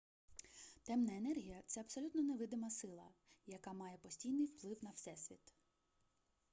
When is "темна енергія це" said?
0.83-1.81